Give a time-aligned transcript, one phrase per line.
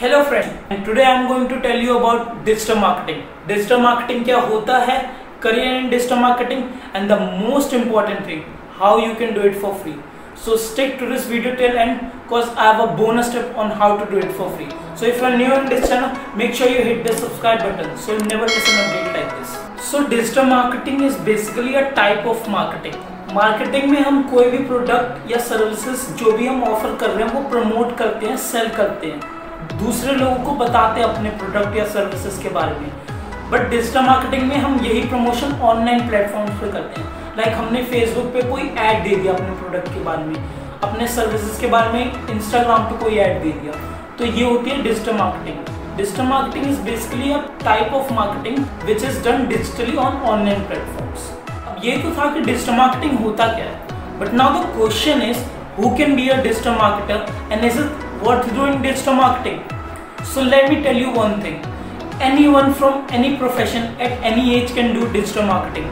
[0.00, 4.24] Hello friend and today I am going to tell you about digital marketing digital marketing
[4.24, 4.96] क्या होता है?
[5.42, 6.62] Career in digital marketing
[6.94, 8.40] and the most important thing
[8.78, 9.92] how you can do it for free
[10.44, 13.98] so stick to this video till end because I have a bonus tip on how
[13.98, 14.68] to do it for free
[15.00, 17.94] so if you are new in this channel make sure you hit the subscribe button
[17.96, 22.26] so you never miss an update like this so digital marketing is basically a type
[22.26, 27.10] of marketing marketing में हम कोई भी product या services जो भी हम offer कर
[27.10, 29.39] रहे हैं, वो प्रमोट करते हैं सेल करते हैं।
[29.78, 32.90] दूसरे लोगों को बताते हैं अपने प्रोडक्ट या सर्विसेज़ के बारे में।
[33.50, 37.82] बट डिजिटल मार्केटिंग में हम यही प्रमोशन ऑनलाइन प्लेटफॉर्म्स पे करते हैं। लाइक like हमने
[37.84, 40.36] फेसबुक पे कोई ऐड दे दिया अपने प्रोडक्ट के बारे में।
[40.82, 43.72] अपने सर्विसेज़ के बारे में इंस्टाग्राम पे कोई ऐड दे दिया।
[44.18, 49.04] तो ये होती है digital marketing digital marketing is basically a type of marketing which
[49.04, 51.30] is done digitally on online platforms
[51.84, 55.38] ये तो था कि डिजिटल मार्केटिंग होता क्या है। But now the question is
[55.78, 60.69] who can be a digital marketer and is it worth doing digital marketing so let
[60.69, 61.73] me tell you one thing
[62.19, 65.87] anyone from any profession at any age can do digital marketing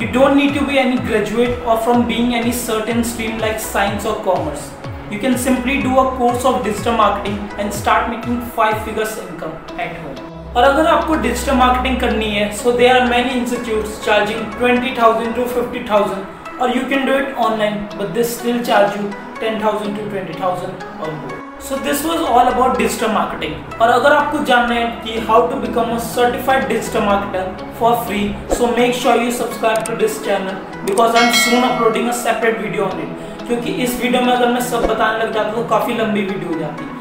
[0.00, 4.06] you don't need to be any graduate or from being any certain stream like science
[4.06, 4.70] or commerce
[5.10, 9.54] you can simply do a course of digital marketing and start making five figures income
[9.78, 10.16] at home
[10.56, 15.34] और अगर आपको digital marketing करनी है so they are many institutes charging twenty thousand
[15.36, 19.62] to fifty thousand or you can do it online but this still charge you ten
[19.64, 24.13] thousand to twenty thousand or more so this was all about digital marketing और अगर
[24.13, 28.95] आपको जानना है कि how to become a certified digital marketer for free so make
[28.95, 32.99] sure you subscribe to this channel because I am soon uploading a separate video on
[33.01, 36.53] it क्योंकि इस video में अगर मैं सब बताने लग जाता तो काफ़ी लंबी वीडियो
[36.53, 36.91] हो जाती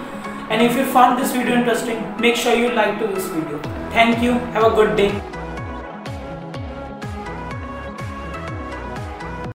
[0.45, 3.59] And if you found this video interesting, make sure you like to this video.
[3.91, 4.33] Thank you.
[4.53, 5.32] Have a good day.